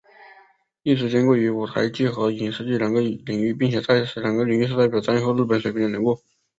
[0.81, 6.17] 一直兼顾于舞台剧和影视剧两个领域并且在此两个领域是代表战后日本水平的人物。